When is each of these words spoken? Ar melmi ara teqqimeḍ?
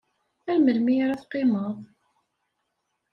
Ar 0.49 0.57
melmi 0.61 0.95
ara 1.03 1.19
teqqimeḍ? 1.21 1.75